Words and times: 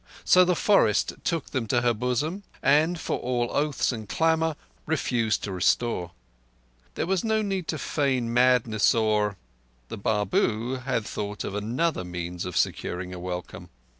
So 0.25 0.43
the 0.43 0.55
forest 0.55 1.13
took 1.23 1.51
them 1.51 1.67
to 1.67 1.81
her 1.81 1.93
bosom, 1.93 2.41
and, 2.63 2.99
for 2.99 3.19
all 3.19 3.51
oaths 3.55 3.91
and 3.91 4.09
clamour, 4.09 4.55
refused 4.87 5.43
to 5.43 5.51
restore. 5.51 6.09
There 6.95 7.05
was 7.05 7.23
no 7.23 7.43
need 7.43 7.67
to 7.67 7.77
feign 7.77 8.33
madness 8.33 8.95
or—the 8.95 9.97
Babu 9.99 10.77
had 10.85 11.05
thought 11.05 11.43
of 11.43 11.53
another 11.53 12.03
means 12.03 12.45
of 12.45 12.57
securing 12.57 13.13
a 13.13 13.19
welcome. 13.19 13.69